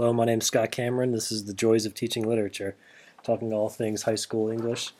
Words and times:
Hello, 0.00 0.14
my 0.14 0.24
name 0.24 0.38
is 0.38 0.46
Scott 0.46 0.70
Cameron. 0.70 1.12
This 1.12 1.30
is 1.30 1.44
the 1.44 1.52
Joys 1.52 1.84
of 1.84 1.92
Teaching 1.92 2.26
Literature, 2.26 2.74
talking 3.22 3.52
all 3.52 3.68
things 3.68 4.04
high 4.04 4.14
school 4.14 4.48
English. 4.48 4.94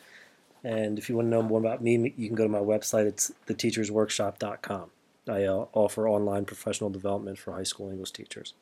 And 0.63 0.99
if 0.99 1.09
you 1.09 1.17
want 1.17 1.25
to 1.25 1.31
know 1.31 1.41
more 1.41 1.59
about 1.59 1.83
me, 1.83 2.13
you 2.19 2.27
can 2.27 2.37
go 2.37 2.43
to 2.43 2.51
my 2.51 2.59
website. 2.59 3.07
It's 3.07 3.33
theteachersworkshop.com. 3.47 4.91
I 5.27 5.45
uh, 5.45 5.65
offer 5.73 6.07
online 6.07 6.45
professional 6.45 6.91
development 6.91 7.39
for 7.39 7.55
high 7.55 7.63
school 7.63 7.91
English 7.91 8.11
teachers. 8.11 8.53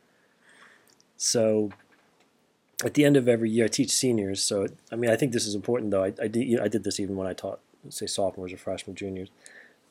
So, 1.16 1.72
at 2.84 2.94
the 2.94 3.04
end 3.04 3.16
of 3.16 3.26
every 3.28 3.50
year, 3.50 3.64
I 3.64 3.68
teach 3.68 3.90
seniors. 3.90 4.40
So, 4.40 4.68
I 4.92 4.94
mean, 4.94 5.10
I 5.10 5.16
think 5.16 5.32
this 5.32 5.44
is 5.44 5.56
important, 5.56 5.90
though. 5.90 6.04
I, 6.04 6.12
I 6.22 6.28
did, 6.28 6.44
you 6.46 6.58
know, 6.58 6.62
I 6.62 6.68
did 6.68 6.84
this 6.84 7.00
even 7.00 7.16
when 7.16 7.26
I 7.26 7.32
taught, 7.32 7.58
say, 7.88 8.06
sophomores 8.06 8.52
or 8.52 8.58
freshmen, 8.58 8.94
juniors. 8.94 9.30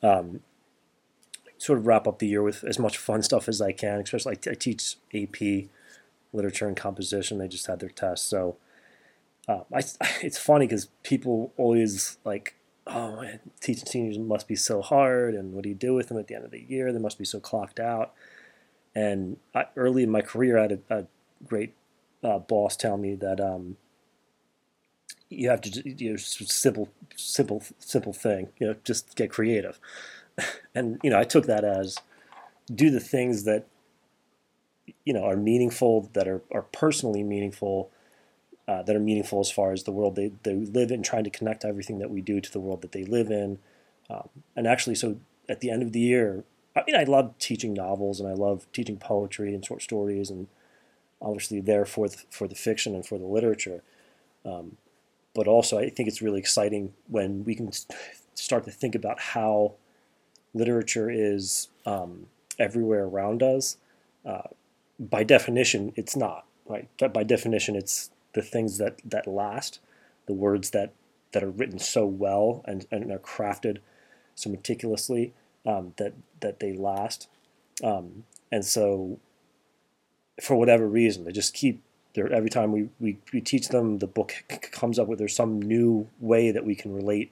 Um, 0.02 0.40
sort 1.58 1.78
of 1.78 1.86
wrap 1.86 2.06
up 2.06 2.20
the 2.20 2.26
year 2.26 2.42
with 2.42 2.64
as 2.64 2.78
much 2.78 2.96
fun 2.96 3.22
stuff 3.28 3.50
as 3.50 3.60
I 3.60 3.72
can. 3.72 4.00
Especially, 4.00 4.38
I, 4.46 4.52
I 4.52 4.54
teach 4.54 4.96
AP 5.14 5.68
literature 6.32 6.66
and 6.66 6.76
composition. 6.76 7.38
They 7.38 7.48
just 7.48 7.66
had 7.66 7.80
their 7.80 7.88
test, 7.88 8.28
so 8.28 8.56
uh, 9.48 9.60
I, 9.72 9.82
it's 10.22 10.38
funny 10.38 10.66
because 10.66 10.86
people 11.02 11.52
always 11.56 12.18
like, 12.24 12.54
oh, 12.86 13.22
man, 13.22 13.40
teaching 13.60 13.86
seniors 13.86 14.18
must 14.18 14.48
be 14.48 14.56
so 14.56 14.82
hard, 14.82 15.34
and 15.34 15.52
what 15.52 15.62
do 15.62 15.68
you 15.68 15.74
do 15.74 15.94
with 15.94 16.08
them 16.08 16.18
at 16.18 16.26
the 16.26 16.34
end 16.34 16.44
of 16.44 16.50
the 16.50 16.64
year? 16.68 16.92
They 16.92 16.98
must 16.98 17.18
be 17.18 17.24
so 17.24 17.40
clocked 17.40 17.80
out. 17.80 18.12
And 18.94 19.36
I, 19.54 19.66
early 19.76 20.02
in 20.02 20.10
my 20.10 20.22
career, 20.22 20.58
I 20.58 20.62
had 20.62 20.80
a, 20.90 20.98
a 20.98 21.06
great 21.46 21.74
uh, 22.22 22.38
boss 22.38 22.76
tell 22.76 22.96
me 22.96 23.14
that 23.14 23.40
um, 23.40 23.76
you 25.30 25.48
have 25.48 25.60
to 25.60 25.88
you 25.88 26.10
know 26.10 26.16
simple 26.16 26.88
simple 27.16 27.62
simple 27.78 28.12
thing 28.12 28.48
you 28.58 28.66
know 28.66 28.74
just 28.84 29.14
get 29.14 29.30
creative 29.30 29.78
and 30.74 30.98
you 31.02 31.10
know 31.10 31.18
i 31.18 31.24
took 31.24 31.46
that 31.46 31.64
as 31.64 31.98
do 32.74 32.90
the 32.90 33.00
things 33.00 33.44
that 33.44 33.66
you 35.04 35.12
know 35.12 35.24
are 35.24 35.36
meaningful, 35.36 36.10
that 36.12 36.28
are, 36.28 36.42
are 36.52 36.62
personally 36.62 37.22
meaningful, 37.22 37.90
uh, 38.66 38.82
that 38.82 38.94
are 38.94 39.00
meaningful 39.00 39.40
as 39.40 39.50
far 39.50 39.72
as 39.72 39.84
the 39.84 39.92
world 39.92 40.16
they, 40.16 40.32
they 40.42 40.54
live 40.54 40.90
in, 40.90 41.02
trying 41.02 41.24
to 41.24 41.30
connect 41.30 41.64
everything 41.64 41.98
that 41.98 42.10
we 42.10 42.20
do 42.20 42.40
to 42.40 42.52
the 42.52 42.60
world 42.60 42.82
that 42.82 42.92
they 42.92 43.04
live 43.04 43.30
in. 43.30 43.58
Um, 44.10 44.28
and 44.56 44.66
actually, 44.66 44.94
so 44.94 45.18
at 45.48 45.60
the 45.60 45.70
end 45.70 45.82
of 45.82 45.92
the 45.92 46.00
year, 46.00 46.44
I 46.76 46.82
mean, 46.86 46.96
I 46.96 47.04
love 47.04 47.36
teaching 47.38 47.74
novels 47.74 48.20
and 48.20 48.28
I 48.28 48.34
love 48.34 48.66
teaching 48.72 48.96
poetry 48.96 49.54
and 49.54 49.64
short 49.64 49.82
stories, 49.82 50.30
and 50.30 50.48
obviously 51.20 51.60
there 51.60 51.84
for 51.84 52.08
the, 52.08 52.18
for 52.30 52.46
the 52.46 52.54
fiction 52.54 52.94
and 52.94 53.04
for 53.04 53.18
the 53.18 53.26
literature. 53.26 53.82
Um, 54.44 54.76
but 55.34 55.46
also, 55.46 55.78
I 55.78 55.90
think 55.90 56.08
it's 56.08 56.22
really 56.22 56.38
exciting 56.38 56.94
when 57.06 57.44
we 57.44 57.54
can 57.54 57.70
start 58.34 58.64
to 58.64 58.70
think 58.70 58.94
about 58.94 59.20
how 59.20 59.74
literature 60.54 61.10
is 61.10 61.68
um, 61.86 62.26
everywhere 62.58 63.04
around 63.04 63.42
us. 63.42 63.76
Uh, 64.24 64.48
by 64.98 65.24
definition, 65.24 65.92
it's 65.96 66.16
not 66.16 66.46
right. 66.66 66.88
By 67.12 67.24
definition, 67.24 67.76
it's 67.76 68.10
the 68.34 68.42
things 68.42 68.78
that 68.78 69.00
that 69.04 69.26
last, 69.26 69.80
the 70.26 70.32
words 70.32 70.70
that 70.70 70.92
that 71.32 71.42
are 71.42 71.50
written 71.50 71.78
so 71.78 72.06
well 72.06 72.62
and, 72.64 72.86
and 72.90 73.10
are 73.12 73.18
crafted 73.18 73.78
so 74.34 74.50
meticulously 74.50 75.32
um, 75.66 75.92
that 75.96 76.14
that 76.40 76.60
they 76.60 76.72
last. 76.72 77.28
Um, 77.82 78.24
and 78.50 78.64
so, 78.64 79.18
for 80.42 80.56
whatever 80.56 80.86
reason, 80.86 81.24
they 81.24 81.32
just 81.32 81.54
keep. 81.54 81.82
There, 82.14 82.32
every 82.32 82.48
time 82.48 82.72
we, 82.72 82.88
we, 82.98 83.18
we 83.34 83.40
teach 83.42 83.68
them, 83.68 83.98
the 83.98 84.06
book 84.06 84.32
comes 84.72 84.98
up 84.98 85.06
with 85.06 85.18
there's 85.18 85.36
some 85.36 85.60
new 85.60 86.08
way 86.18 86.50
that 86.50 86.64
we 86.64 86.74
can 86.74 86.92
relate, 86.94 87.30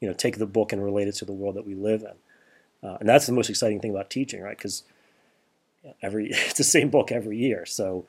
you 0.00 0.06
know, 0.06 0.14
take 0.14 0.38
the 0.38 0.46
book 0.46 0.72
and 0.72 0.82
relate 0.82 1.08
it 1.08 1.16
to 1.16 1.24
the 1.24 1.32
world 1.32 1.56
that 1.56 1.66
we 1.66 1.74
live 1.74 2.02
in, 2.02 2.88
uh, 2.88 2.98
and 3.00 3.08
that's 3.08 3.26
the 3.26 3.32
most 3.32 3.50
exciting 3.50 3.80
thing 3.80 3.90
about 3.90 4.08
teaching, 4.08 4.40
right? 4.40 4.56
Because 4.56 4.84
every 6.02 6.28
it's 6.30 6.58
the 6.58 6.64
same 6.64 6.90
book 6.90 7.12
every 7.12 7.36
year. 7.36 7.66
So 7.66 8.06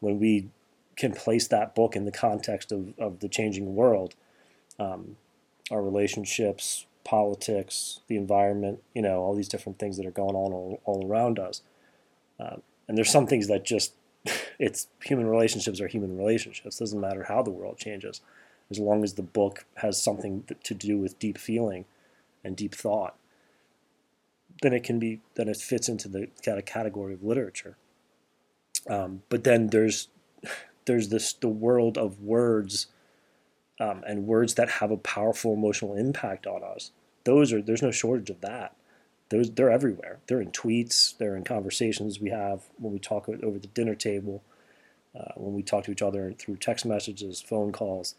when 0.00 0.18
we 0.18 0.48
can 0.96 1.12
place 1.12 1.48
that 1.48 1.74
book 1.74 1.96
in 1.96 2.04
the 2.04 2.12
context 2.12 2.70
of, 2.72 2.92
of 2.98 3.20
the 3.20 3.28
changing 3.28 3.74
world, 3.74 4.14
um, 4.78 5.16
our 5.70 5.82
relationships, 5.82 6.86
politics, 7.04 8.00
the 8.08 8.16
environment, 8.16 8.82
you 8.94 9.02
know, 9.02 9.20
all 9.20 9.34
these 9.34 9.48
different 9.48 9.78
things 9.78 9.96
that 9.96 10.06
are 10.06 10.10
going 10.10 10.34
on 10.34 10.52
all, 10.52 10.80
all 10.84 11.06
around 11.06 11.38
us. 11.38 11.62
Uh, 12.38 12.56
and 12.86 12.98
there's 12.98 13.10
some 13.10 13.26
things 13.26 13.48
that 13.48 13.64
just, 13.64 13.94
it's 14.58 14.88
human 15.02 15.26
relationships 15.26 15.80
are 15.80 15.88
human 15.88 16.16
relationships. 16.16 16.76
It 16.76 16.84
doesn't 16.84 17.00
matter 17.00 17.24
how 17.24 17.42
the 17.42 17.50
world 17.50 17.78
changes, 17.78 18.20
as 18.70 18.78
long 18.78 19.02
as 19.02 19.14
the 19.14 19.22
book 19.22 19.64
has 19.76 20.00
something 20.00 20.44
to 20.62 20.74
do 20.74 20.98
with 20.98 21.18
deep 21.18 21.38
feeling 21.38 21.86
and 22.44 22.56
deep 22.56 22.74
thought 22.74 23.16
then 24.62 24.72
it 24.72 24.84
can 24.84 24.98
be 24.98 25.20
then 25.34 25.48
it 25.48 25.56
fits 25.56 25.88
into 25.88 26.08
the 26.08 26.28
kind 26.44 26.58
of 26.58 26.64
category 26.64 27.14
of 27.14 27.22
literature. 27.22 27.76
Um, 28.88 29.22
but 29.28 29.44
then 29.44 29.68
there's 29.68 30.08
there's 30.86 31.08
this 31.08 31.32
the 31.34 31.48
world 31.48 31.98
of 31.98 32.20
words 32.20 32.86
um, 33.80 34.02
and 34.06 34.26
words 34.26 34.54
that 34.54 34.68
have 34.68 34.90
a 34.90 34.96
powerful 34.96 35.52
emotional 35.52 35.96
impact 35.96 36.46
on 36.46 36.62
us. 36.62 36.92
Those 37.24 37.52
are 37.52 37.60
there's 37.60 37.82
no 37.82 37.90
shortage 37.90 38.30
of 38.30 38.40
that. 38.40 38.76
Those 39.28 39.50
they're 39.50 39.70
everywhere. 39.70 40.20
They're 40.26 40.40
in 40.40 40.52
tweets. 40.52 41.16
They're 41.16 41.36
in 41.36 41.44
conversations 41.44 42.20
we 42.20 42.30
have 42.30 42.62
when 42.78 42.92
we 42.92 42.98
talk 42.98 43.28
over 43.28 43.58
the 43.58 43.68
dinner 43.68 43.94
table, 43.94 44.42
uh, 45.18 45.32
when 45.36 45.54
we 45.54 45.62
talk 45.62 45.84
to 45.84 45.92
each 45.92 46.02
other 46.02 46.32
through 46.32 46.56
text 46.56 46.86
messages, 46.86 47.40
phone 47.40 47.72
calls. 47.72 48.14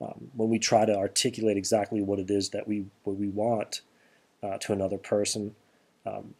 Um, 0.00 0.30
when 0.34 0.48
we 0.48 0.60
try 0.60 0.84
to 0.84 0.96
articulate 0.96 1.56
exactly 1.56 2.00
what 2.00 2.20
it 2.20 2.30
is 2.30 2.50
that 2.50 2.68
we 2.68 2.86
what 3.02 3.16
we 3.16 3.28
want 3.28 3.82
uh, 4.42 4.58
to 4.58 4.72
another 4.72 4.98
person. 4.98 5.54
Um, 6.06 6.34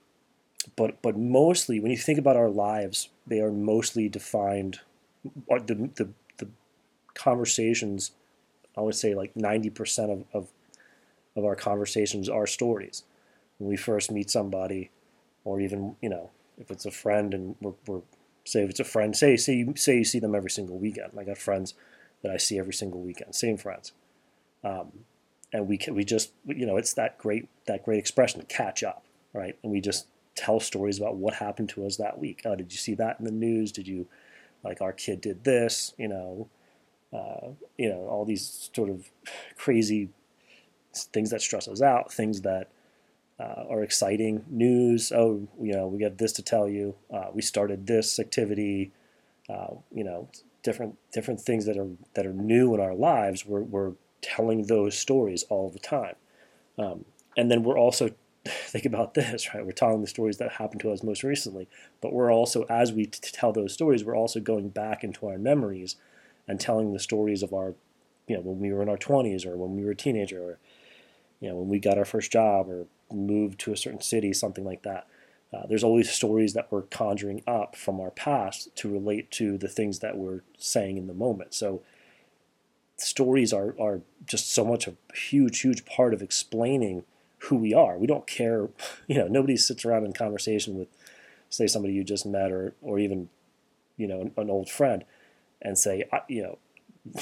but 0.77 1.01
but 1.03 1.17
mostly, 1.17 1.81
when 1.81 1.91
you 1.91 1.97
think 1.97 2.19
about 2.19 2.37
our 2.37 2.51
lives, 2.51 3.09
they 3.27 3.41
are 3.41 3.51
mostly 3.51 4.09
defined. 4.09 4.81
The 5.49 5.91
the, 5.95 6.09
the 6.39 6.49
conversations, 7.15 8.13
I 8.77 8.81
would 8.81 8.95
say, 8.95 9.15
like 9.15 9.35
ninety 9.37 9.71
percent 9.71 10.11
of, 10.11 10.25
of 10.33 10.49
of 11.37 11.45
our 11.45 11.57
conversations 11.57 12.29
are 12.29 12.47
stories. 12.47 13.05
When 13.59 13.69
we 13.69 13.77
first 13.77 14.11
meet 14.11 14.31
somebody, 14.31 14.91
or 15.45 15.61
even 15.61 15.97
you 16.01 16.09
know, 16.09 16.31
if 16.59 16.71
it's 16.71 16.87
a 16.87 16.91
friend 16.91 17.35
and 17.35 17.57
we're, 17.61 17.75
we're 17.87 18.01
say 18.45 18.63
if 18.63 18.71
it's 18.71 18.81
a 18.81 18.85
friend, 18.85 19.17
say 19.17 19.37
say 19.37 19.55
you 19.55 19.75
say 19.77 19.99
you 19.99 20.05
see 20.05 20.19
them 20.19 20.35
every 20.35 20.51
single 20.51 20.79
weekend. 20.79 21.13
I 21.19 21.25
got 21.25 21.39
friends 21.39 21.75
that 22.23 22.33
I 22.33 22.37
see 22.37 22.59
every 22.59 22.75
single 22.75 23.01
weekend, 23.01 23.35
same 23.35 23.57
friends. 23.57 23.93
Um, 24.65 25.05
and 25.53 25.67
we 25.67 25.77
can 25.77 25.95
we 25.95 26.05
just 26.05 26.33
you 26.47 26.67
know 26.67 26.77
it's 26.77 26.95
that 26.95 27.19
great 27.19 27.49
that 27.67 27.85
great 27.85 27.99
expression 27.99 28.43
catch 28.49 28.83
up 28.83 29.05
right? 29.33 29.57
And 29.63 29.71
we 29.71 29.81
just 29.81 30.07
tell 30.35 30.61
stories 30.61 30.99
about 30.99 31.17
what 31.17 31.35
happened 31.35 31.69
to 31.71 31.85
us 31.87 31.97
that 31.97 32.19
week. 32.19 32.43
Oh 32.45 32.55
did 32.55 32.73
you 32.73 32.79
see 32.79 32.95
that 32.95 33.19
in 33.19 33.25
the 33.25 33.31
news? 33.31 33.73
Did 33.73 33.89
you 33.89 34.07
like 34.65 34.81
our 34.81 34.93
kid 34.93 35.21
did 35.21 35.45
this 35.45 35.95
you 35.99 36.09
know 36.09 36.49
uh, 37.13 37.49
you 37.77 37.89
know 37.89 38.07
all 38.09 38.25
these 38.25 38.71
sort 38.75 38.91
of 38.91 39.11
crazy 39.57 40.11
things 40.95 41.31
that 41.31 41.43
stress 41.43 41.69
us 41.69 41.83
out 41.83 42.13
things 42.13 42.43
that 42.43 42.71
uh, 43.41 43.65
are 43.71 43.83
exciting 43.83 44.45
news. 44.49 45.13
Oh 45.13 45.47
you 45.61 45.73
know 45.73 45.87
we 45.87 45.99
got 45.99 46.19
this 46.19 46.33
to 46.33 46.43
tell 46.43 46.69
you. 46.69 46.95
Uh, 47.13 47.27
we 47.33 47.43
started 47.43 47.87
this 47.87 48.19
activity. 48.19 48.93
Uh, 49.49 49.75
you 49.95 50.05
know 50.05 50.29
different 50.63 50.99
different 51.13 51.41
things 51.41 51.65
that 51.65 51.79
are 51.79 51.89
that 52.15 52.27
are 52.27 52.33
new 52.33 52.75
in 52.75 52.81
our 52.81 52.95
lives 52.95 53.47
we're, 53.47 53.63
we're 53.63 53.93
telling 54.21 54.67
those 54.67 54.99
stories 54.99 55.45
all 55.49 55.71
the 55.71 55.79
time. 55.79 56.15
Um, 56.79 57.05
and 57.37 57.51
then 57.51 57.63
we're 57.63 57.79
also 57.79 58.11
think 58.45 58.85
about 58.85 59.15
this, 59.15 59.55
right? 59.55 59.65
We're 59.65 59.73
telling 59.73 60.01
the 60.01 60.07
stories 60.07 60.39
that 60.39 60.53
happened 60.53 60.81
to 60.83 60.91
us 60.91 61.03
most 61.03 61.23
recently, 61.23 61.69
but 62.01 62.13
we're 62.13 62.33
also, 62.33 62.65
as 62.65 62.93
we 62.93 63.07
t- 63.07 63.31
tell 63.33 63.53
those 63.53 63.73
stories, 63.73 64.05
we're 64.05 64.17
also 64.17 64.41
going 64.41 64.69
back 64.71 65.05
into 65.05 65.27
our 65.27 65.39
memories 65.39 65.97
and 66.47 66.61
telling 66.61 66.93
the 66.93 66.99
stories 66.99 67.43
of 67.43 67.53
our, 67.53 67.75
you 68.27 68.37
know, 68.37 68.43
when 68.43 68.59
we 68.59 68.73
were 68.73 68.83
in 68.83 68.89
our 68.89 68.97
20s 68.97 69.47
or 69.47 69.57
when 69.57 69.77
we 69.77 69.85
were 69.85 69.93
a 69.93 69.97
teenager 69.97 70.41
or, 70.43 70.59
you 71.41 71.49
know, 71.49 71.57
when 71.57 71.69
we 71.69 71.79
got 71.79 71.99
our 71.99 72.05
first 72.05 72.33
job 72.33 72.69
or 72.69 72.87
moved 73.13 73.59
to 73.61 73.73
a 73.73 73.77
certain 73.77 74.01
city, 74.01 74.33
something 74.33 74.65
like 74.65 74.83
that. 74.83 75.07
Uh, 75.53 75.67
there's 75.67 75.85
always 75.85 76.11
stories 76.11 76.53
that 76.53 76.71
we're 76.71 76.83
conjuring 76.83 77.43
up 77.47 77.75
from 77.75 78.01
our 78.01 78.11
past 78.11 78.75
to 78.77 78.91
relate 78.91 79.31
to 79.31 79.57
the 79.57 79.69
things 79.69 80.01
that 80.01 80.17
we're 80.17 80.43
saying 80.59 80.99
in 80.99 81.07
the 81.07 81.15
moment. 81.15 81.55
So 81.55 81.83
stories 83.01 83.53
are, 83.53 83.75
are 83.81 84.01
just 84.27 84.53
so 84.53 84.65
much 84.65 84.87
a 84.87 84.95
huge, 85.15 85.61
huge 85.61 85.85
part 85.85 86.13
of 86.13 86.23
explaining 86.23 87.05
who 87.43 87.57
we 87.57 87.73
are. 87.73 87.97
We 87.99 88.07
don't 88.07 88.27
care, 88.27 88.69
you 89.07 89.17
know, 89.17 89.29
nobody 89.29 89.57
sits 89.57 89.85
around 89.85 90.05
in 90.05 90.13
conversation 90.13 90.77
with, 90.77 90.89
say, 91.51 91.67
somebody 91.67 91.95
you 91.95 92.05
just 92.05 92.27
met 92.27 92.53
or, 92.53 92.75
or 92.83 92.99
even, 92.99 93.29
you 93.97 94.07
know, 94.07 94.21
an, 94.21 94.33
an 94.37 94.51
old 94.51 94.69
friend 94.69 95.05
and 95.63 95.79
say, 95.79 96.05
you 96.29 96.43
know, 96.43 96.59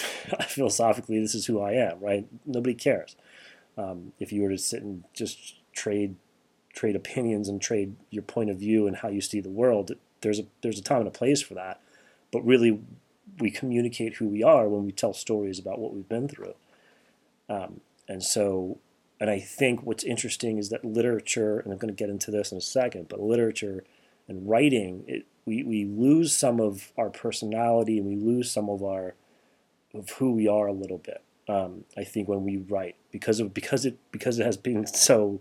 philosophically, 0.48 1.20
this 1.20 1.34
is 1.34 1.46
who 1.46 1.60
I 1.60 1.72
am, 1.72 2.00
right? 2.00 2.26
Nobody 2.44 2.74
cares. 2.74 3.16
Um, 3.78 4.12
if 4.18 4.32
you 4.32 4.42
were 4.42 4.50
to 4.50 4.58
sit 4.58 4.82
and 4.82 5.04
just 5.12 5.56
trade 5.72 6.16
trade 6.72 6.96
opinions 6.96 7.48
and 7.48 7.60
trade 7.60 7.96
your 8.10 8.22
point 8.22 8.50
of 8.50 8.58
view 8.58 8.86
and 8.86 8.96
how 8.96 9.08
you 9.08 9.20
see 9.20 9.40
the 9.40 9.48
world, 9.48 9.92
there's 10.20 10.38
a 10.38 10.44
there's 10.62 10.78
a 10.78 10.82
time 10.82 10.98
and 10.98 11.08
a 11.08 11.12
place 11.12 11.40
for 11.42 11.54
that. 11.54 11.80
But 12.32 12.44
really, 12.44 12.80
we 13.38 13.50
communicate 13.50 14.16
who 14.16 14.28
we 14.28 14.42
are 14.42 14.68
when 14.68 14.84
we 14.84 14.92
tell 14.92 15.12
stories 15.12 15.58
about 15.58 15.78
what 15.78 15.92
we've 15.92 16.08
been 16.08 16.28
through. 16.28 16.54
Um, 17.48 17.80
and 18.08 18.22
so, 18.22 18.78
and 19.20 19.30
I 19.30 19.40
think 19.40 19.82
what's 19.82 20.04
interesting 20.04 20.58
is 20.58 20.68
that 20.70 20.84
literature, 20.84 21.58
and 21.58 21.72
I'm 21.72 21.78
going 21.78 21.94
to 21.94 21.98
get 21.98 22.10
into 22.10 22.30
this 22.30 22.52
in 22.52 22.58
a 22.58 22.62
second, 22.62 23.08
but 23.08 23.20
literature 23.20 23.84
and 24.28 24.48
writing, 24.48 25.04
it, 25.06 25.26
we, 25.44 25.62
we 25.62 25.84
lose 25.84 26.36
some 26.36 26.60
of 26.60 26.92
our 26.98 27.10
personality 27.10 27.98
and 27.98 28.06
we 28.06 28.16
lose 28.16 28.50
some 28.50 28.68
of 28.68 28.82
our 28.82 29.14
of 29.94 30.10
who 30.10 30.32
we 30.32 30.46
are 30.46 30.66
a 30.66 30.72
little 30.72 30.98
bit. 30.98 31.22
Um, 31.48 31.84
I 31.96 32.04
think 32.04 32.28
when 32.28 32.44
we 32.44 32.56
write 32.56 32.96
because 33.12 33.40
of 33.40 33.54
because 33.54 33.86
it 33.86 33.96
because 34.10 34.38
it 34.38 34.44
has 34.44 34.56
been 34.56 34.86
so 34.86 35.40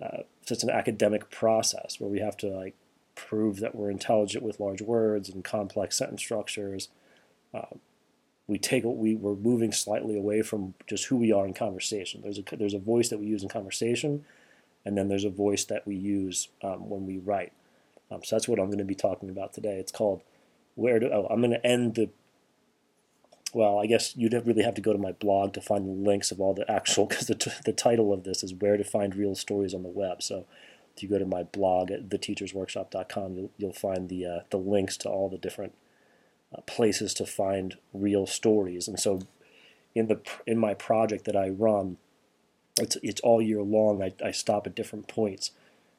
uh, 0.00 0.18
such 0.46 0.62
an 0.62 0.70
academic 0.70 1.30
process 1.30 1.98
where 1.98 2.10
we 2.10 2.20
have 2.20 2.36
to 2.38 2.48
like 2.48 2.74
prove 3.14 3.60
that 3.60 3.74
we're 3.74 3.90
intelligent 3.90 4.44
with 4.44 4.60
large 4.60 4.82
words 4.82 5.28
and 5.28 5.44
complex 5.44 5.96
sentence 5.96 6.22
structures. 6.22 6.88
Uh, 7.54 7.76
we 8.46 8.58
take 8.58 8.84
we 8.84 9.14
we're 9.14 9.34
moving 9.34 9.72
slightly 9.72 10.16
away 10.16 10.42
from 10.42 10.74
just 10.86 11.06
who 11.06 11.16
we 11.16 11.32
are 11.32 11.46
in 11.46 11.54
conversation. 11.54 12.22
There's 12.22 12.38
a 12.38 12.56
there's 12.56 12.74
a 12.74 12.78
voice 12.78 13.08
that 13.08 13.18
we 13.18 13.26
use 13.26 13.42
in 13.42 13.48
conversation, 13.48 14.24
and 14.84 14.96
then 14.96 15.08
there's 15.08 15.24
a 15.24 15.30
voice 15.30 15.64
that 15.66 15.86
we 15.86 15.96
use 15.96 16.48
um, 16.62 16.88
when 16.88 17.06
we 17.06 17.18
write. 17.18 17.52
Um, 18.10 18.20
so 18.24 18.36
that's 18.36 18.48
what 18.48 18.58
I'm 18.58 18.66
going 18.66 18.78
to 18.78 18.84
be 18.84 18.94
talking 18.94 19.30
about 19.30 19.52
today. 19.52 19.78
It's 19.78 19.92
called 19.92 20.22
where 20.74 20.98
do 20.98 21.10
oh 21.12 21.26
I'm 21.30 21.40
going 21.40 21.52
to 21.52 21.66
end 21.66 21.94
the 21.94 22.10
well, 23.54 23.78
I 23.78 23.86
guess 23.86 24.16
you'd 24.16 24.32
really 24.32 24.62
have 24.62 24.74
to 24.76 24.80
go 24.80 24.92
to 24.92 24.98
my 24.98 25.12
blog 25.12 25.52
to 25.54 25.60
find 25.60 25.86
the 25.86 26.10
links 26.10 26.30
of 26.30 26.40
all 26.40 26.54
the 26.54 26.70
actual, 26.70 27.06
because 27.06 27.26
the, 27.26 27.34
t- 27.34 27.50
the 27.64 27.72
title 27.72 28.12
of 28.12 28.24
this 28.24 28.42
is 28.42 28.54
Where 28.54 28.76
to 28.76 28.84
Find 28.84 29.14
Real 29.14 29.34
Stories 29.34 29.74
on 29.74 29.82
the 29.82 29.90
Web. 29.90 30.22
So 30.22 30.46
if 30.96 31.02
you 31.02 31.08
go 31.08 31.18
to 31.18 31.26
my 31.26 31.42
blog 31.42 31.90
at 31.90 32.08
theteachersworkshop.com, 32.08 33.36
you'll, 33.36 33.50
you'll 33.58 33.72
find 33.74 34.08
the, 34.08 34.24
uh, 34.24 34.40
the 34.50 34.56
links 34.56 34.96
to 34.98 35.10
all 35.10 35.28
the 35.28 35.36
different 35.36 35.74
places 36.66 37.14
to 37.14 37.26
find 37.26 37.76
real 37.92 38.26
stories. 38.26 38.88
And 38.88 38.98
so 38.98 39.20
in, 39.94 40.08
the, 40.08 40.20
in 40.46 40.58
my 40.58 40.74
project 40.74 41.24
that 41.24 41.36
I 41.36 41.48
run, 41.48 41.96
it's, 42.80 42.96
it's 43.02 43.20
all 43.20 43.42
year 43.42 43.62
long. 43.62 44.02
I, 44.02 44.12
I 44.24 44.30
stop 44.30 44.66
at 44.66 44.74
different 44.74 45.08
points. 45.08 45.50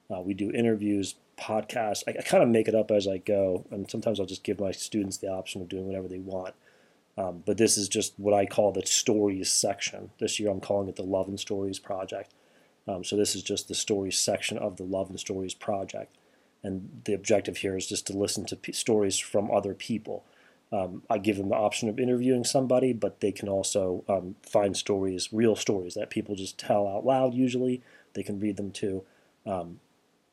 Uh, 0.10 0.22
we 0.22 0.34
do 0.34 0.52
interviews, 0.52 1.16
podcasts. 1.38 2.04
I, 2.08 2.12
I 2.20 2.22
kind 2.22 2.44
of 2.44 2.50
make 2.50 2.68
it 2.68 2.76
up 2.76 2.92
as 2.92 3.08
I 3.08 3.18
go, 3.18 3.66
and 3.72 3.90
sometimes 3.90 4.20
I'll 4.20 4.26
just 4.26 4.44
give 4.44 4.60
my 4.60 4.72
students 4.72 5.18
the 5.18 5.30
option 5.32 5.62
of 5.62 5.70
doing 5.70 5.86
whatever 5.86 6.08
they 6.08 6.20
want. 6.20 6.54
Um, 7.18 7.44
but 7.46 7.58
this 7.58 7.78
is 7.78 7.88
just 7.88 8.14
what 8.18 8.34
I 8.34 8.46
call 8.46 8.72
the 8.72 8.86
stories 8.86 9.52
section. 9.52 10.10
This 10.20 10.40
year 10.40 10.50
I'm 10.50 10.60
calling 10.60 10.90
it 10.90 10.96
the 10.96 11.04
Love 11.04 11.28
and 11.28 11.40
Stories 11.40 11.80
Project. 11.80 12.34
Um, 12.88 13.04
so 13.04 13.16
this 13.16 13.36
is 13.36 13.44
just 13.44 13.68
the 13.68 13.76
stories 13.76 14.18
section 14.18 14.58
of 14.58 14.78
the 14.78 14.84
Love 14.84 15.10
and 15.10 15.20
Stories 15.20 15.54
Project. 15.54 16.16
And 16.64 17.02
the 17.06 17.14
objective 17.14 17.58
here 17.58 17.78
is 17.78 17.88
just 17.88 18.08
to 18.08 18.18
listen 18.18 18.46
to 18.46 18.56
p- 18.56 18.72
stories 18.72 19.20
from 19.20 19.52
other 19.52 19.74
people. 19.74 20.24
Um, 20.74 21.04
I 21.08 21.20
give 21.20 21.38
them 21.38 21.50
the 21.50 21.56
option 21.56 21.88
of 21.88 22.00
interviewing 22.00 22.44
somebody, 22.44 22.94
but 22.94 23.20
they 23.20 23.32
can 23.32 23.48
also 23.48 24.04
um, 24.10 24.36
find 24.42 24.76
stories, 24.76 25.30
real 25.32 25.56
stories 25.56 25.94
that 25.94 26.10
people 26.10 26.36
just 26.36 26.58
tell 26.58 26.88
out 26.88 27.06
loud 27.06 27.36
usually. 27.36 27.84
They 28.14 28.24
can 28.24 28.40
read 28.40 28.58
them 28.58 28.72
too 28.72 29.04
um, 29.46 29.80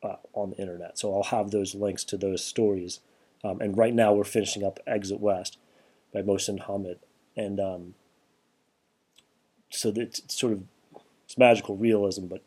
uh, 0.02 0.16
on 0.32 0.50
the 0.50 0.56
internet. 0.56 0.98
So 0.98 1.14
I'll 1.14 1.24
have 1.24 1.50
those 1.50 1.74
links 1.74 2.04
to 2.04 2.16
those 2.16 2.42
stories. 2.42 3.00
Um, 3.44 3.60
and 3.60 3.76
right 3.76 3.92
now 3.94 4.14
we're 4.14 4.24
finishing 4.24 4.64
up 4.64 4.80
Exit 4.86 5.20
West 5.20 5.58
by 6.12 6.22
Mohsin 6.22 6.60
Hamid, 6.66 7.00
and 7.36 7.60
um, 7.60 7.94
so 9.70 9.92
it's, 9.94 10.22
sort 10.34 10.52
of 10.52 10.62
it's 11.24 11.38
magical 11.38 11.76
realism, 11.76 12.26
but 12.26 12.42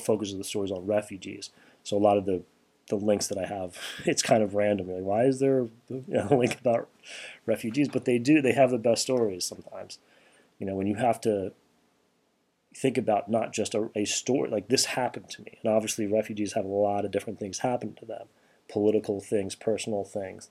focuses 0.00 0.36
the 0.36 0.44
stories 0.44 0.70
on 0.70 0.86
refugees. 0.86 1.50
So 1.82 1.96
a 1.96 1.98
lot 1.98 2.18
of 2.18 2.26
the 2.26 2.42
the 2.88 2.96
links 2.96 3.28
that 3.28 3.38
I 3.38 3.46
have, 3.46 3.76
it's 4.04 4.22
kind 4.22 4.42
of 4.42 4.54
random. 4.54 4.90
Like, 4.90 5.04
why 5.04 5.24
is 5.24 5.40
there 5.40 5.68
a 5.90 6.34
link 6.34 6.58
about 6.60 6.88
refugees? 7.46 7.88
But 7.88 8.04
they 8.04 8.18
do. 8.18 8.40
They 8.40 8.52
have 8.52 8.70
the 8.70 8.78
best 8.78 9.02
stories 9.02 9.44
sometimes. 9.44 9.98
You 10.58 10.66
know, 10.66 10.74
when 10.74 10.86
you 10.86 10.96
have 10.96 11.20
to 11.22 11.52
think 12.74 12.98
about 12.98 13.30
not 13.30 13.52
just 13.52 13.74
a, 13.74 13.90
a 13.94 14.04
story 14.04 14.50
like 14.50 14.68
this 14.68 14.86
happened 14.86 15.30
to 15.30 15.42
me, 15.42 15.58
and 15.62 15.72
obviously 15.72 16.06
refugees 16.06 16.52
have 16.54 16.64
a 16.64 16.68
lot 16.68 17.04
of 17.04 17.10
different 17.10 17.38
things 17.38 17.58
happen 17.58 17.94
to 17.94 18.04
them, 18.04 18.26
political 18.68 19.20
things, 19.20 19.54
personal 19.54 20.04
things. 20.04 20.50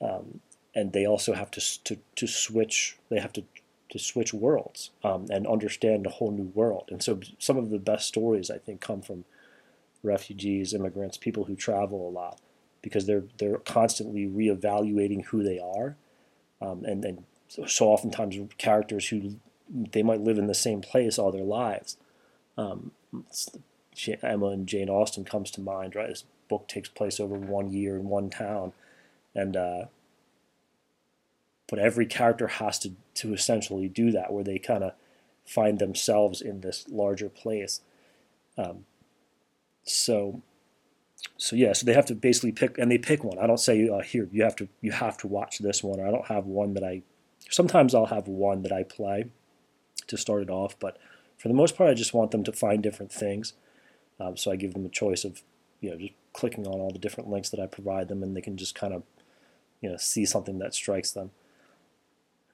Um, 0.00 0.40
and 0.74 0.92
they 0.92 1.06
also 1.06 1.34
have 1.34 1.50
to 1.52 1.84
to, 1.84 1.98
to 2.16 2.26
switch. 2.26 2.96
They 3.08 3.20
have 3.20 3.32
to 3.34 3.44
to 3.92 3.98
switch 3.98 4.32
worlds 4.32 4.90
um, 5.04 5.26
and 5.28 5.46
understand 5.46 6.06
a 6.06 6.10
whole 6.10 6.30
new 6.30 6.50
world. 6.54 6.88
And 6.90 7.02
so, 7.02 7.20
some 7.38 7.58
of 7.58 7.68
the 7.68 7.78
best 7.78 8.08
stories 8.08 8.50
I 8.50 8.56
think 8.56 8.80
come 8.80 9.02
from 9.02 9.26
refugees, 10.02 10.74
immigrants, 10.74 11.16
people 11.16 11.44
who 11.44 11.56
travel 11.56 12.08
a 12.08 12.10
lot, 12.10 12.40
because 12.82 13.06
they're 13.06 13.24
they're 13.38 13.58
constantly 13.58 14.26
reevaluating 14.26 15.24
who 15.26 15.42
they 15.42 15.58
are, 15.58 15.96
um, 16.60 16.84
and 16.84 17.04
and 17.04 17.24
so 17.48 17.86
oftentimes 17.86 18.36
characters 18.58 19.08
who 19.08 19.36
they 19.92 20.02
might 20.02 20.20
live 20.20 20.38
in 20.38 20.46
the 20.46 20.54
same 20.54 20.80
place 20.80 21.18
all 21.18 21.32
their 21.32 21.44
lives. 21.44 21.96
Um, 22.56 22.92
Emma 24.22 24.46
and 24.46 24.66
Jane 24.66 24.88
Austen 24.88 25.24
comes 25.24 25.50
to 25.52 25.60
mind. 25.60 25.94
Right, 25.94 26.08
this 26.08 26.24
book 26.48 26.66
takes 26.68 26.88
place 26.88 27.20
over 27.20 27.34
one 27.34 27.72
year 27.72 27.96
in 27.96 28.08
one 28.08 28.30
town, 28.30 28.72
and 29.34 29.56
uh, 29.56 29.84
but 31.68 31.78
every 31.78 32.06
character 32.06 32.48
has 32.48 32.78
to 32.80 32.92
to 33.14 33.32
essentially 33.32 33.88
do 33.88 34.10
that, 34.10 34.32
where 34.32 34.44
they 34.44 34.58
kind 34.58 34.84
of 34.84 34.92
find 35.44 35.78
themselves 35.78 36.40
in 36.40 36.60
this 36.60 36.86
larger 36.88 37.28
place. 37.28 37.80
Um, 38.56 38.84
so, 39.84 40.42
so 41.36 41.56
yeah, 41.56 41.72
so 41.72 41.86
they 41.86 41.94
have 41.94 42.06
to 42.06 42.14
basically 42.14 42.52
pick, 42.52 42.78
and 42.78 42.90
they 42.90 42.98
pick 42.98 43.24
one. 43.24 43.38
I 43.38 43.46
don't 43.46 43.60
say 43.60 43.88
uh, 43.88 44.00
here 44.00 44.28
you 44.32 44.42
have 44.44 44.56
to 44.56 44.68
you 44.80 44.92
have 44.92 45.16
to 45.18 45.26
watch 45.26 45.58
this 45.58 45.82
one, 45.82 46.00
or 46.00 46.06
I 46.06 46.10
don't 46.10 46.26
have 46.26 46.46
one 46.46 46.74
that 46.74 46.84
I. 46.84 47.02
Sometimes 47.50 47.94
I'll 47.94 48.06
have 48.06 48.28
one 48.28 48.62
that 48.62 48.72
I 48.72 48.82
play 48.82 49.26
to 50.06 50.16
start 50.16 50.42
it 50.42 50.50
off, 50.50 50.78
but 50.78 50.98
for 51.42 51.48
the 51.48 51.54
most 51.54 51.76
part, 51.76 51.90
I 51.90 51.94
just 51.94 52.14
want 52.14 52.30
them 52.30 52.44
to 52.44 52.52
find 52.52 52.82
different 52.82 53.12
things. 53.12 53.54
Um, 54.20 54.36
so 54.36 54.52
I 54.52 54.56
give 54.56 54.74
them 54.74 54.86
a 54.86 54.88
choice 54.88 55.24
of, 55.24 55.42
you 55.80 55.90
know, 55.90 55.96
just 55.96 56.12
clicking 56.32 56.66
on 56.66 56.74
all 56.74 56.92
the 56.92 56.98
different 56.98 57.30
links 57.30 57.50
that 57.50 57.58
I 57.58 57.66
provide 57.66 58.06
them, 58.06 58.22
and 58.22 58.36
they 58.36 58.40
can 58.40 58.56
just 58.56 58.74
kind 58.74 58.94
of, 58.94 59.02
you 59.80 59.90
know, 59.90 59.96
see 59.96 60.24
something 60.24 60.60
that 60.60 60.74
strikes 60.74 61.10
them. 61.10 61.32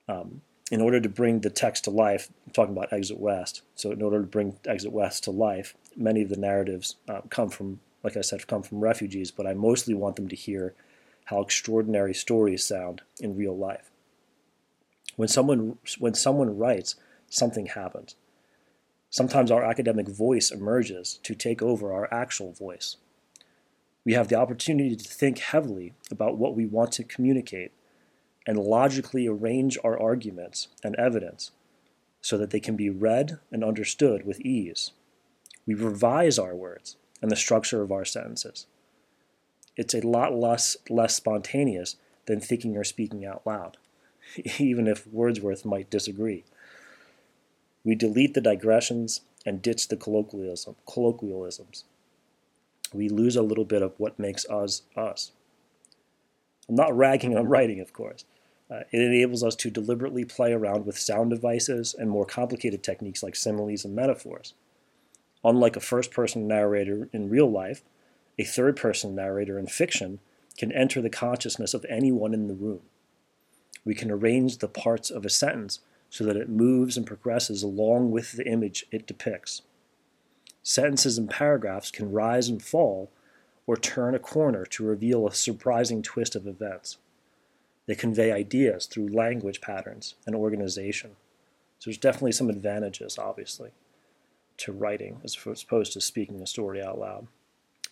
Um, 0.08 0.40
in 0.70 0.80
order 0.80 1.00
to 1.00 1.08
bring 1.08 1.40
the 1.40 1.50
text 1.50 1.84
to 1.84 1.90
life, 1.90 2.30
I'm 2.46 2.52
talking 2.52 2.74
about 2.74 2.92
Exit 2.92 3.18
West. 3.18 3.62
So, 3.74 3.90
in 3.92 4.02
order 4.02 4.20
to 4.20 4.26
bring 4.26 4.58
Exit 4.64 4.92
West 4.92 5.24
to 5.24 5.30
life, 5.30 5.74
many 5.98 6.22
of 6.22 6.28
the 6.28 6.36
narratives 6.36 6.96
uh, 7.08 7.20
come 7.28 7.50
from, 7.50 7.80
like 8.02 8.16
I 8.16 8.22
said, 8.22 8.46
come 8.46 8.62
from 8.62 8.80
refugees, 8.80 9.30
but 9.30 9.46
I 9.46 9.54
mostly 9.54 9.94
want 9.94 10.16
them 10.16 10.28
to 10.28 10.36
hear 10.36 10.74
how 11.26 11.42
extraordinary 11.42 12.14
stories 12.14 12.64
sound 12.64 13.02
in 13.20 13.36
real 13.36 13.56
life. 13.56 13.90
When 15.16 15.28
someone, 15.28 15.78
when 15.98 16.14
someone 16.14 16.56
writes, 16.56 16.94
something 17.28 17.66
happens. 17.66 18.14
Sometimes 19.10 19.50
our 19.50 19.64
academic 19.64 20.08
voice 20.08 20.50
emerges 20.50 21.18
to 21.24 21.34
take 21.34 21.60
over 21.60 21.92
our 21.92 22.12
actual 22.12 22.52
voice. 22.52 22.96
We 24.04 24.12
have 24.14 24.28
the 24.28 24.36
opportunity 24.36 24.96
to 24.96 25.04
think 25.04 25.38
heavily 25.38 25.92
about 26.10 26.38
what 26.38 26.54
we 26.54 26.66
want 26.66 26.92
to 26.92 27.04
communicate 27.04 27.72
and 28.46 28.58
logically 28.58 29.26
arrange 29.26 29.76
our 29.84 30.00
arguments 30.00 30.68
and 30.82 30.94
evidence 30.96 31.50
so 32.20 32.38
that 32.38 32.50
they 32.50 32.60
can 32.60 32.76
be 32.76 32.88
read 32.88 33.38
and 33.52 33.62
understood 33.62 34.24
with 34.24 34.40
ease. 34.40 34.92
We 35.68 35.74
revise 35.74 36.38
our 36.38 36.56
words 36.56 36.96
and 37.20 37.30
the 37.30 37.36
structure 37.36 37.82
of 37.82 37.92
our 37.92 38.06
sentences. 38.06 38.64
It's 39.76 39.92
a 39.92 40.00
lot 40.00 40.34
less, 40.34 40.78
less 40.88 41.14
spontaneous 41.14 41.96
than 42.24 42.40
thinking 42.40 42.74
or 42.74 42.84
speaking 42.84 43.26
out 43.26 43.46
loud, 43.46 43.76
even 44.58 44.86
if 44.86 45.06
Wordsworth 45.06 45.66
might 45.66 45.90
disagree. 45.90 46.44
We 47.84 47.94
delete 47.94 48.32
the 48.32 48.40
digressions 48.40 49.20
and 49.44 49.60
ditch 49.60 49.88
the 49.88 49.98
colloquialism, 49.98 50.76
colloquialisms. 50.90 51.84
We 52.94 53.10
lose 53.10 53.36
a 53.36 53.42
little 53.42 53.66
bit 53.66 53.82
of 53.82 53.92
what 53.98 54.18
makes 54.18 54.46
us 54.48 54.80
us. 54.96 55.32
I'm 56.66 56.76
not 56.76 56.96
ragging 56.96 57.36
on 57.36 57.46
writing, 57.46 57.80
of 57.80 57.92
course. 57.92 58.24
Uh, 58.70 58.84
it 58.90 59.02
enables 59.02 59.44
us 59.44 59.54
to 59.56 59.70
deliberately 59.70 60.24
play 60.24 60.54
around 60.54 60.86
with 60.86 60.98
sound 60.98 61.28
devices 61.28 61.94
and 61.94 62.08
more 62.08 62.24
complicated 62.24 62.82
techniques 62.82 63.22
like 63.22 63.36
similes 63.36 63.84
and 63.84 63.94
metaphors. 63.94 64.54
Unlike 65.44 65.76
a 65.76 65.80
first 65.80 66.10
person 66.10 66.46
narrator 66.48 67.08
in 67.12 67.30
real 67.30 67.50
life, 67.50 67.82
a 68.38 68.44
third 68.44 68.76
person 68.76 69.14
narrator 69.14 69.58
in 69.58 69.66
fiction 69.66 70.20
can 70.56 70.72
enter 70.72 71.00
the 71.00 71.10
consciousness 71.10 71.74
of 71.74 71.86
anyone 71.88 72.34
in 72.34 72.48
the 72.48 72.54
room. 72.54 72.80
We 73.84 73.94
can 73.94 74.10
arrange 74.10 74.58
the 74.58 74.68
parts 74.68 75.10
of 75.10 75.24
a 75.24 75.30
sentence 75.30 75.80
so 76.10 76.24
that 76.24 76.36
it 76.36 76.48
moves 76.48 76.96
and 76.96 77.06
progresses 77.06 77.62
along 77.62 78.10
with 78.10 78.32
the 78.32 78.46
image 78.46 78.86
it 78.90 79.06
depicts. 79.06 79.62
Sentences 80.62 81.16
and 81.16 81.30
paragraphs 81.30 81.90
can 81.90 82.12
rise 82.12 82.48
and 82.48 82.62
fall 82.62 83.10
or 83.66 83.76
turn 83.76 84.14
a 84.14 84.18
corner 84.18 84.64
to 84.66 84.84
reveal 84.84 85.26
a 85.26 85.34
surprising 85.34 86.02
twist 86.02 86.34
of 86.34 86.46
events. 86.46 86.98
They 87.86 87.94
convey 87.94 88.32
ideas 88.32 88.86
through 88.86 89.08
language 89.08 89.60
patterns 89.60 90.14
and 90.26 90.34
organization. 90.34 91.12
So 91.78 91.88
there's 91.88 91.98
definitely 91.98 92.32
some 92.32 92.50
advantages, 92.50 93.18
obviously, 93.18 93.70
to 94.58 94.72
writing 94.72 95.20
as 95.24 95.36
opposed 95.36 95.92
to 95.92 96.00
speaking 96.00 96.40
a 96.40 96.46
story 96.46 96.82
out 96.82 96.98
loud. 96.98 97.28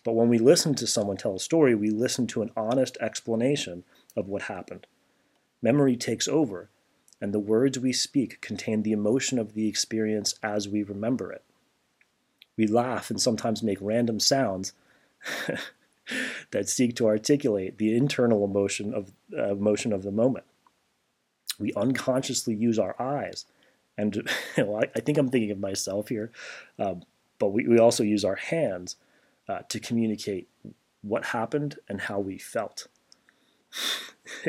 But 0.03 0.13
when 0.13 0.29
we 0.29 0.37
listen 0.37 0.75
to 0.75 0.87
someone 0.87 1.17
tell 1.17 1.35
a 1.35 1.39
story, 1.39 1.75
we 1.75 1.89
listen 1.89 2.27
to 2.27 2.41
an 2.41 2.51
honest 2.55 2.97
explanation 3.01 3.83
of 4.15 4.27
what 4.27 4.43
happened. 4.43 4.87
Memory 5.61 5.95
takes 5.95 6.27
over, 6.27 6.69
and 7.19 7.33
the 7.33 7.39
words 7.39 7.79
we 7.79 7.91
speak 7.91 8.39
contain 8.41 8.83
the 8.83 8.91
emotion 8.91 9.39
of 9.39 9.53
the 9.53 9.67
experience 9.67 10.35
as 10.43 10.69
we 10.69 10.83
remember 10.83 11.31
it. 11.31 11.43
We 12.55 12.67
laugh 12.67 13.09
and 13.09 13.21
sometimes 13.21 13.61
make 13.61 13.79
random 13.81 14.19
sounds 14.19 14.73
that 16.51 16.69
seek 16.69 16.95
to 16.95 17.07
articulate 17.07 17.77
the 17.77 17.95
internal 17.95 18.45
emotion 18.45 18.93
of 18.93 19.11
uh, 19.37 19.51
emotion 19.51 19.93
of 19.93 20.03
the 20.03 20.11
moment. 20.11 20.45
We 21.59 21.73
unconsciously 21.73 22.55
use 22.55 22.79
our 22.79 22.95
eyes, 23.01 23.45
and 23.97 24.29
I, 24.57 24.89
I, 24.95 24.99
think 24.99 25.17
I'm 25.17 25.29
thinking 25.29 25.51
of 25.51 25.59
myself 25.59 26.09
here, 26.09 26.31
um, 26.79 27.03
but 27.39 27.49
we, 27.49 27.67
we 27.67 27.79
also 27.79 28.03
use 28.03 28.23
our 28.23 28.35
hands 28.35 28.95
uh, 29.49 29.59
to 29.69 29.79
communicate 29.79 30.47
what 31.01 31.25
happened 31.25 31.77
and 31.87 32.01
how 32.01 32.19
we 32.19 32.37
felt. 32.37 32.87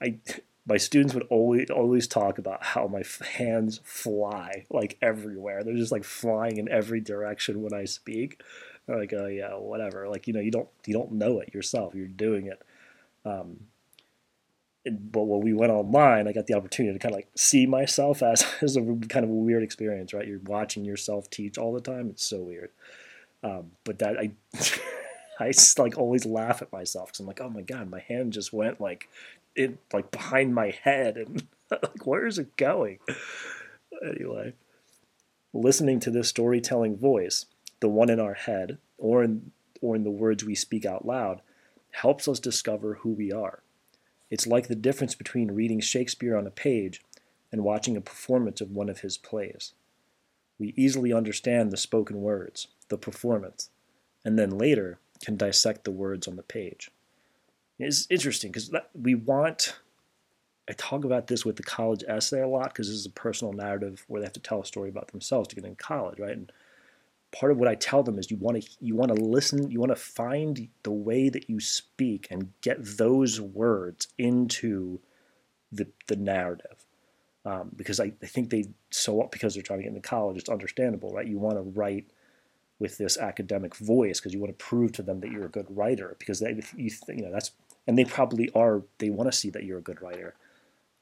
I 0.00 0.18
my 0.66 0.76
students 0.76 1.14
would 1.14 1.26
always 1.30 1.70
always 1.70 2.06
talk 2.06 2.38
about 2.38 2.62
how 2.62 2.86
my 2.86 3.02
hands 3.32 3.80
fly 3.84 4.66
like 4.70 4.98
everywhere. 5.02 5.64
They're 5.64 5.74
just 5.74 5.92
like 5.92 6.04
flying 6.04 6.58
in 6.58 6.68
every 6.68 7.00
direction 7.00 7.62
when 7.62 7.74
I 7.74 7.86
speak. 7.86 8.42
They're 8.86 8.98
like, 8.98 9.12
oh 9.12 9.26
yeah, 9.26 9.54
whatever. 9.54 10.08
Like 10.08 10.26
you 10.26 10.32
know, 10.32 10.40
you 10.40 10.50
don't 10.50 10.68
you 10.86 10.94
don't 10.94 11.12
know 11.12 11.40
it 11.40 11.54
yourself. 11.54 11.94
You're 11.94 12.06
doing 12.06 12.46
it. 12.46 12.62
Um, 13.24 13.60
but 14.84 15.24
when 15.24 15.40
we 15.40 15.52
went 15.52 15.72
online, 15.72 16.26
I 16.26 16.32
got 16.32 16.46
the 16.46 16.54
opportunity 16.54 16.94
to 16.94 16.98
kind 16.98 17.14
of 17.14 17.18
like 17.18 17.28
see 17.36 17.66
myself 17.66 18.22
as, 18.22 18.44
as 18.62 18.76
a 18.76 18.82
kind 19.08 19.24
of 19.24 19.30
a 19.30 19.34
weird 19.34 19.62
experience, 19.62 20.14
right? 20.14 20.26
You're 20.26 20.40
watching 20.40 20.84
yourself 20.84 21.28
teach 21.30 21.58
all 21.58 21.72
the 21.72 21.80
time. 21.80 22.08
It's 22.10 22.24
so 22.24 22.38
weird. 22.38 22.70
Um, 23.42 23.72
but 23.84 23.98
that 23.98 24.18
I, 24.18 24.32
I 25.44 25.52
like 25.78 25.98
always 25.98 26.26
laugh 26.26 26.62
at 26.62 26.72
myself 26.72 27.08
because 27.08 27.20
I'm 27.20 27.26
like, 27.26 27.40
oh 27.40 27.50
my 27.50 27.62
god, 27.62 27.90
my 27.90 28.00
hand 28.00 28.32
just 28.32 28.52
went 28.52 28.80
like, 28.80 29.08
it 29.56 29.78
like 29.92 30.10
behind 30.10 30.54
my 30.54 30.74
head, 30.82 31.16
and 31.16 31.46
like 31.70 32.06
where 32.06 32.26
is 32.26 32.38
it 32.38 32.56
going? 32.56 32.98
Anyway, 34.04 34.54
listening 35.52 36.00
to 36.00 36.10
this 36.10 36.28
storytelling 36.28 36.96
voice, 36.96 37.46
the 37.80 37.88
one 37.88 38.10
in 38.10 38.20
our 38.20 38.34
head, 38.34 38.78
or 38.98 39.24
in 39.24 39.52
or 39.80 39.96
in 39.96 40.04
the 40.04 40.10
words 40.10 40.44
we 40.44 40.54
speak 40.54 40.84
out 40.84 41.06
loud, 41.06 41.40
helps 41.90 42.28
us 42.28 42.38
discover 42.38 42.94
who 42.96 43.10
we 43.10 43.32
are 43.32 43.62
it's 44.30 44.46
like 44.46 44.68
the 44.68 44.74
difference 44.74 45.14
between 45.14 45.52
reading 45.52 45.80
Shakespeare 45.80 46.36
on 46.36 46.46
a 46.46 46.50
page 46.50 47.02
and 47.52 47.64
watching 47.64 47.96
a 47.96 48.00
performance 48.00 48.60
of 48.60 48.70
one 48.70 48.88
of 48.88 49.00
his 49.00 49.18
plays. 49.18 49.72
We 50.58 50.72
easily 50.76 51.12
understand 51.12 51.70
the 51.70 51.76
spoken 51.76 52.20
words, 52.20 52.68
the 52.88 52.98
performance, 52.98 53.70
and 54.24 54.38
then 54.38 54.56
later 54.56 54.98
can 55.22 55.36
dissect 55.36 55.84
the 55.84 55.90
words 55.90 56.28
on 56.28 56.36
the 56.36 56.42
page. 56.42 56.90
It's 57.78 58.06
interesting 58.10 58.52
because 58.52 58.70
we 58.94 59.14
want. 59.14 59.76
I 60.68 60.72
talk 60.74 61.04
about 61.04 61.26
this 61.26 61.44
with 61.44 61.56
the 61.56 61.62
college 61.64 62.04
essay 62.06 62.42
a 62.42 62.46
lot 62.46 62.68
because 62.68 62.88
this 62.88 62.96
is 62.96 63.06
a 63.06 63.10
personal 63.10 63.52
narrative 63.52 64.04
where 64.06 64.20
they 64.20 64.26
have 64.26 64.34
to 64.34 64.40
tell 64.40 64.60
a 64.60 64.66
story 64.66 64.88
about 64.88 65.08
themselves 65.08 65.48
to 65.48 65.56
get 65.56 65.64
in 65.64 65.74
college, 65.74 66.20
right? 66.20 66.36
And 66.36 66.52
part 67.32 67.52
of 67.52 67.58
what 67.58 67.68
I 67.68 67.74
tell 67.74 68.02
them 68.02 68.18
is 68.18 68.30
you 68.30 68.36
want 68.36 68.62
to 68.62 68.68
you 68.80 68.94
want 68.96 69.14
to 69.14 69.22
listen, 69.22 69.70
you 69.70 69.80
want 69.80 69.92
to 69.92 69.96
find 69.96 70.68
the 70.82 70.90
way 70.90 71.28
that 71.28 71.48
you 71.48 71.60
speak 71.60 72.26
and 72.30 72.52
get 72.60 72.78
those 72.80 73.40
words 73.40 74.08
into 74.18 75.00
the 75.72 75.88
the 76.06 76.16
narrative. 76.16 76.86
Um, 77.46 77.70
because 77.74 78.00
I, 78.00 78.12
I 78.22 78.26
think 78.26 78.50
they 78.50 78.66
so 78.90 79.28
because 79.30 79.54
they're 79.54 79.62
trying 79.62 79.78
to 79.78 79.84
get 79.84 79.94
into 79.94 80.06
college, 80.06 80.36
it's 80.36 80.50
understandable, 80.50 81.10
right? 81.10 81.26
You 81.26 81.38
want 81.38 81.56
to 81.56 81.62
write 81.62 82.10
with 82.80 82.96
this 82.98 83.18
academic 83.18 83.76
voice 83.76 84.18
because 84.18 84.32
you 84.32 84.40
want 84.40 84.58
to 84.58 84.64
prove 84.64 84.90
to 84.92 85.02
them 85.02 85.20
that 85.20 85.30
you're 85.30 85.46
a 85.46 85.50
good 85.50 85.66
writer 85.68 86.16
because 86.18 86.40
they 86.40 86.60
you, 86.76 86.90
you 87.08 87.22
know 87.22 87.30
that's 87.30 87.52
and 87.86 87.96
they 87.96 88.04
probably 88.04 88.50
are 88.54 88.82
they 88.98 89.10
want 89.10 89.30
to 89.30 89.36
see 89.36 89.50
that 89.50 89.64
you're 89.64 89.78
a 89.78 89.82
good 89.82 90.00
writer 90.02 90.34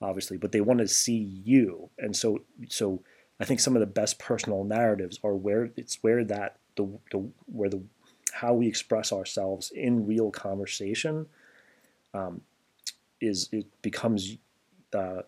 obviously 0.03 0.37
but 0.37 0.53
they 0.53 0.61
want 0.61 0.81
to 0.81 0.89
see 0.89 1.41
you 1.45 1.89
and 1.99 2.15
so 2.17 2.41
so 2.69 3.01
I 3.41 3.45
think 3.45 3.61
some 3.61 3.77
of 3.77 3.81
the 3.81 3.87
best 3.87 4.19
personal 4.19 4.65
narratives 4.65 5.19
are 5.23 5.35
where 5.35 5.71
it's 5.77 5.99
where 6.03 6.25
that 6.25 6.57
the, 6.77 6.89
the 7.11 7.31
where 7.47 7.69
the 7.69 7.83
how 8.33 8.55
we 8.55 8.67
express 8.67 9.13
ourselves 9.13 9.71
in 9.71 10.07
real 10.07 10.31
conversation 10.31 11.27
um, 12.15 12.43
is 13.21 13.49
it 13.53 13.67
becomes 13.83 14.37
uh, 14.93 15.23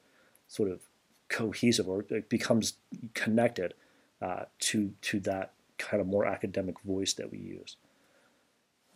sort 0.49 0.71
of 0.71 0.81
cohesive 1.29 1.89
or 1.89 2.05
it 2.09 2.29
becomes 2.29 2.75
connected 3.15 3.75
uh, 4.21 4.45
to 4.59 4.93
to 5.03 5.21
that 5.21 5.53
kind 5.79 6.01
of 6.01 6.07
more 6.07 6.27
academic 6.27 6.81
voice 6.81 7.15
that 7.15 7.31
we 7.31 7.39
use. 7.39 7.77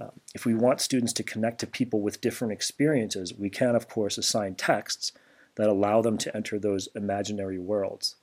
Um, 0.01 0.11
if 0.35 0.45
we 0.45 0.55
want 0.55 0.81
students 0.81 1.13
to 1.15 1.23
connect 1.23 1.61
to 1.61 1.69
people 1.69 2.01
with 2.01 2.21
different 2.21 2.53
experiences, 2.53 3.33
we 3.33 3.49
can, 3.49 3.77
of 3.77 3.89
course, 3.89 4.19
assign 4.19 4.57
texts 4.57 5.13
that 5.55 5.69
allow 5.69 6.03
them 6.03 6.19
to 6.19 6.37
enter 6.37 6.59
those 6.59 6.89
imaginary 6.97 7.61
worlds 7.61 8.17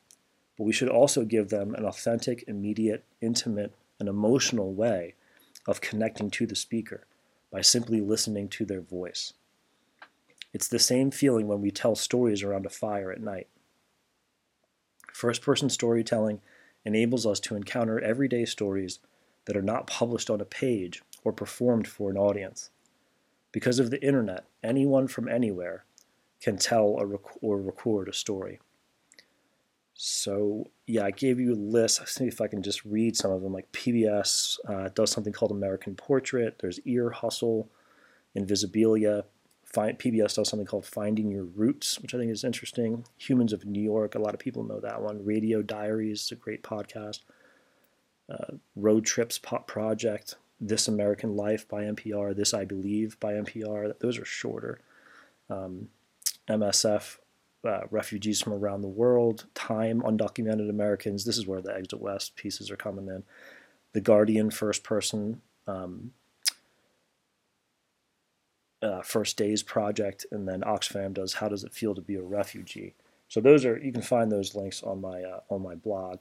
but 0.61 0.65
we 0.65 0.73
should 0.73 0.89
also 0.89 1.25
give 1.25 1.49
them 1.49 1.73
an 1.73 1.85
authentic, 1.85 2.43
immediate, 2.47 3.03
intimate, 3.19 3.73
and 3.99 4.07
emotional 4.07 4.75
way 4.75 5.15
of 5.67 5.81
connecting 5.81 6.29
to 6.29 6.45
the 6.45 6.55
speaker 6.55 7.07
by 7.51 7.61
simply 7.61 7.99
listening 7.99 8.47
to 8.47 8.63
their 8.63 8.81
voice. 8.81 9.33
It's 10.53 10.67
the 10.67 10.77
same 10.77 11.09
feeling 11.09 11.47
when 11.47 11.61
we 11.61 11.71
tell 11.71 11.95
stories 11.95 12.43
around 12.43 12.67
a 12.67 12.69
fire 12.69 13.11
at 13.11 13.19
night. 13.19 13.47
First 15.11 15.41
person 15.41 15.67
storytelling 15.67 16.41
enables 16.85 17.25
us 17.25 17.39
to 17.39 17.55
encounter 17.55 17.99
everyday 17.99 18.45
stories 18.45 18.99
that 19.45 19.57
are 19.57 19.63
not 19.63 19.87
published 19.87 20.29
on 20.29 20.41
a 20.41 20.45
page 20.45 21.01
or 21.23 21.33
performed 21.33 21.87
for 21.87 22.11
an 22.11 22.17
audience. 22.17 22.69
Because 23.51 23.79
of 23.79 23.89
the 23.89 24.05
internet, 24.05 24.45
anyone 24.61 25.07
from 25.07 25.27
anywhere 25.27 25.85
can 26.39 26.57
tell 26.57 26.85
or 27.41 27.59
record 27.59 28.07
a 28.07 28.13
story. 28.13 28.59
So 29.93 30.69
yeah, 30.88 31.05
I 31.05 31.12
gave 31.12 31.39
you 31.39 31.53
a 31.53 31.55
list. 31.55 32.00
Let's 32.00 32.15
see 32.15 32.27
if 32.27 32.41
I 32.41 32.48
can 32.48 32.63
just 32.63 32.83
read 32.86 33.15
some 33.15 33.31
of 33.31 33.41
them. 33.41 33.53
Like 33.53 33.71
PBS 33.71 34.57
uh, 34.67 34.89
does 34.93 35.12
something 35.12 35.33
called 35.33 35.51
American 35.51 35.95
Portrait. 35.95 36.57
There's 36.60 36.79
Ear 36.86 37.12
Hustle, 37.12 37.69
Invisibilia. 38.38 39.24
Find, 39.63 39.98
PBS 39.98 40.36
does 40.36 40.50
something 40.50 40.65
called 40.65 40.86
Finding 40.86 41.31
Your 41.31 41.45
Roots, 41.45 42.00
which 42.00 42.13
I 42.13 42.17
think 42.17 42.31
is 42.31 42.43
interesting. 42.43 43.05
Humans 43.17 43.53
of 43.53 43.65
New 43.65 43.81
York, 43.81 44.15
a 44.15 44.19
lot 44.19 44.33
of 44.33 44.39
people 44.39 44.63
know 44.63 44.81
that 44.81 45.01
one. 45.01 45.24
Radio 45.24 45.62
Diaries, 45.62 46.24
is 46.24 46.31
a 46.31 46.36
great 46.36 46.62
podcast. 46.62 47.19
Uh, 48.29 48.55
Road 48.75 49.05
Trips 49.05 49.39
Pop 49.39 49.67
Project, 49.67 50.36
This 50.60 50.89
American 50.89 51.38
Life 51.38 51.67
by 51.69 51.83
NPR, 51.83 52.36
This 52.36 52.53
I 52.53 52.65
Believe 52.65 53.17
by 53.21 53.33
NPR. 53.33 53.98
Those 54.00 54.17
are 54.17 54.25
shorter. 54.25 54.79
Um, 55.50 55.88
MSF 56.50 57.17
uh, 57.67 57.81
refugees 57.89 58.41
from 58.41 58.53
around 58.53 58.81
the 58.81 58.87
world, 58.87 59.45
Time, 59.53 60.01
Undocumented 60.01 60.69
Americans. 60.69 61.25
This 61.25 61.37
is 61.37 61.47
where 61.47 61.61
the 61.61 61.75
Exit 61.75 62.01
West 62.01 62.35
pieces 62.35 62.71
are 62.71 62.77
coming 62.77 63.07
in. 63.07 63.23
The 63.93 64.01
Guardian, 64.01 64.49
first 64.51 64.83
person, 64.83 65.41
um, 65.67 66.13
uh, 68.81 69.01
First 69.01 69.37
Days 69.37 69.61
Project, 69.61 70.25
and 70.31 70.47
then 70.47 70.61
Oxfam 70.61 71.13
does 71.13 71.33
How 71.33 71.49
Does 71.49 71.63
It 71.63 71.73
Feel 71.73 71.93
to 71.93 72.01
Be 72.01 72.15
a 72.15 72.21
Refugee. 72.21 72.95
So 73.27 73.39
those 73.39 73.63
are 73.63 73.77
you 73.77 73.91
can 73.91 74.01
find 74.01 74.31
those 74.31 74.55
links 74.55 74.83
on 74.83 74.99
my 74.99 75.23
uh, 75.23 75.39
on 75.49 75.61
my 75.61 75.75
blog. 75.75 76.19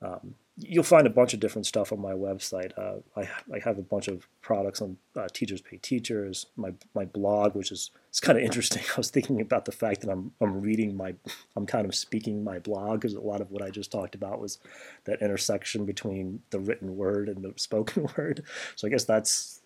Um, 0.00 0.36
you'll 0.62 0.84
find 0.84 1.06
a 1.06 1.10
bunch 1.10 1.34
of 1.34 1.40
different 1.40 1.66
stuff 1.66 1.92
on 1.92 2.00
my 2.00 2.12
website. 2.12 2.72
Uh, 2.76 3.00
I, 3.16 3.28
I 3.54 3.58
have 3.64 3.78
a 3.78 3.82
bunch 3.82 4.08
of 4.08 4.26
products 4.42 4.80
on 4.80 4.96
uh, 5.16 5.26
Teachers 5.32 5.60
Pay 5.60 5.78
Teachers, 5.78 6.46
my 6.56 6.72
my 6.94 7.04
blog, 7.04 7.54
which 7.54 7.72
is 7.72 7.90
it's 8.08 8.20
kind 8.20 8.38
of 8.38 8.44
interesting. 8.44 8.82
I 8.96 8.96
was 8.96 9.10
thinking 9.10 9.40
about 9.40 9.64
the 9.64 9.72
fact 9.72 10.00
that 10.02 10.10
I'm 10.10 10.32
I'm 10.40 10.60
reading 10.60 10.96
my 10.96 11.14
I'm 11.56 11.66
kind 11.66 11.86
of 11.86 11.94
speaking 11.94 12.44
my 12.44 12.58
blog 12.58 13.00
because 13.00 13.14
a 13.14 13.20
lot 13.20 13.40
of 13.40 13.50
what 13.50 13.62
I 13.62 13.70
just 13.70 13.92
talked 13.92 14.14
about 14.14 14.40
was 14.40 14.58
that 15.04 15.22
intersection 15.22 15.86
between 15.86 16.42
the 16.50 16.60
written 16.60 16.96
word 16.96 17.28
and 17.28 17.42
the 17.42 17.54
spoken 17.56 18.08
word. 18.16 18.44
So 18.76 18.86
I 18.86 18.90
guess 18.90 19.04
that's 19.04 19.60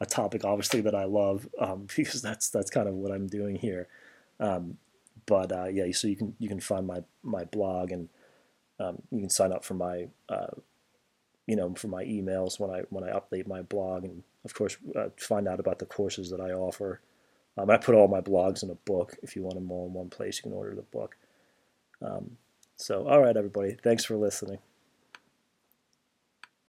a 0.00 0.06
topic 0.06 0.44
obviously 0.44 0.80
that 0.80 0.94
I 0.94 1.04
love 1.04 1.48
um, 1.58 1.86
because 1.96 2.22
that's 2.22 2.48
that's 2.48 2.70
kind 2.70 2.88
of 2.88 2.94
what 2.94 3.12
I'm 3.12 3.26
doing 3.26 3.56
here. 3.56 3.88
Um, 4.40 4.78
but 5.26 5.52
uh, 5.52 5.66
yeah, 5.66 5.90
so 5.92 6.08
you 6.08 6.16
can 6.16 6.34
you 6.38 6.48
can 6.48 6.60
find 6.60 6.86
my 6.86 7.02
my 7.22 7.44
blog 7.44 7.92
and 7.92 8.08
um, 8.80 9.02
you 9.10 9.20
can 9.20 9.30
sign 9.30 9.52
up 9.52 9.64
for 9.64 9.74
my, 9.74 10.08
uh, 10.28 10.54
you 11.46 11.56
know, 11.56 11.74
for 11.74 11.88
my 11.88 12.04
emails 12.04 12.58
when 12.58 12.70
I 12.70 12.82
when 12.90 13.04
I 13.04 13.12
update 13.12 13.46
my 13.46 13.62
blog, 13.62 14.04
and 14.04 14.22
of 14.44 14.54
course 14.54 14.76
uh, 14.96 15.08
find 15.18 15.48
out 15.48 15.60
about 15.60 15.78
the 15.78 15.86
courses 15.86 16.30
that 16.30 16.40
I 16.40 16.52
offer. 16.52 17.00
Um, 17.58 17.68
I 17.70 17.76
put 17.76 17.94
all 17.94 18.08
my 18.08 18.20
blogs 18.20 18.62
in 18.62 18.70
a 18.70 18.74
book. 18.74 19.16
If 19.22 19.36
you 19.36 19.42
want 19.42 19.56
them 19.56 19.70
all 19.70 19.86
in 19.86 19.92
one 19.92 20.08
place, 20.08 20.38
you 20.38 20.44
can 20.44 20.52
order 20.52 20.74
the 20.74 20.82
book. 20.82 21.16
Um, 22.00 22.38
so, 22.76 23.06
all 23.06 23.20
right, 23.20 23.36
everybody, 23.36 23.76
thanks 23.82 24.04
for 24.04 24.16
listening. 24.16 24.58